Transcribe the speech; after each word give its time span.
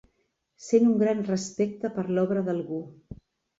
Sent 0.67 0.87
un 0.91 0.95
gran 1.01 1.21
respecte 1.27 1.93
per 1.99 2.07
l'obra 2.17 2.45
d'algú. 2.51 2.83